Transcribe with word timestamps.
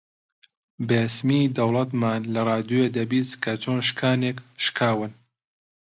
بێسیمی 0.87 1.51
دەوڵەتمان 1.57 2.21
لە 2.33 2.41
ڕادیۆ 2.47 2.85
دەبیست 2.95 3.33
کە 3.43 3.53
چۆن 3.63 3.79
شکانێک 3.87 4.37
شکاون 4.65 5.11